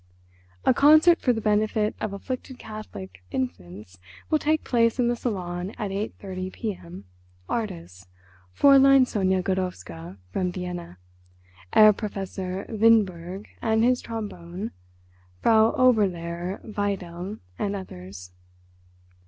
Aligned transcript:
"A 0.65 0.73
concert 0.73 1.21
for 1.21 1.31
the 1.31 1.41
benefit 1.41 1.95
of 2.01 2.11
afflicted 2.11 2.57
Catholic 2.57 3.21
infants 3.29 3.99
will 4.31 4.39
take 4.39 4.63
place 4.63 4.97
in 4.97 5.09
the 5.09 5.15
salon 5.15 5.75
at 5.77 5.91
eight 5.91 6.15
thirty 6.17 6.49
P.M. 6.49 7.05
Artists: 7.47 8.07
Fräulein 8.57 9.05
Sonia 9.05 9.43
Godowska, 9.43 10.17
from 10.31 10.51
Vienna; 10.51 10.97
Herr 11.71 11.93
Professor 11.93 12.65
Windberg 12.67 13.45
and 13.61 13.83
his 13.83 14.01
trombone; 14.01 14.71
Frau 15.43 15.71
Oberlehrer 15.73 16.61
Weidel, 16.65 17.37
and 17.59 17.75
others." 17.75 18.31